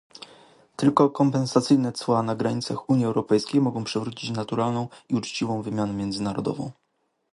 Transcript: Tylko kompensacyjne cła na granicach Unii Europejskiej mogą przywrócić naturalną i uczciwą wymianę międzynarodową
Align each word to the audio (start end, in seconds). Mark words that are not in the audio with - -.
Tylko 0.75 1.09
kompensacyjne 1.09 1.91
cła 1.91 2.23
na 2.23 2.35
granicach 2.35 2.89
Unii 2.89 3.05
Europejskiej 3.05 3.61
mogą 3.61 3.83
przywrócić 3.83 4.29
naturalną 4.29 4.87
i 5.09 5.15
uczciwą 5.15 5.61
wymianę 5.61 5.93
międzynarodową 5.93 6.71